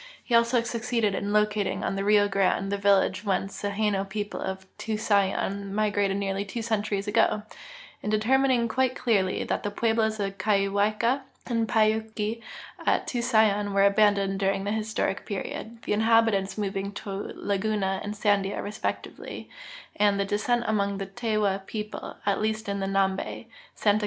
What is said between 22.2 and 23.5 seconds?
at least in Xambe,